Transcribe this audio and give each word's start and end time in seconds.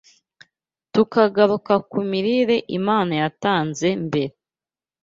tukagaruka 0.93 1.73
ku 1.89 1.99
mirire 2.09 2.55
Imana 2.77 3.13
yatanze 3.21 3.87
mbere 4.07 4.33